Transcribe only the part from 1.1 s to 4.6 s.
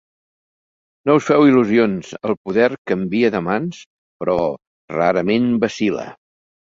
us feu il·lusions: el poder canvia de mans, però